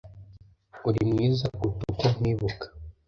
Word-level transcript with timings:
Urimwiza 0.87 1.45
kuruta 1.55 1.83
uko 1.91 2.05
nkwibuka. 2.13 2.65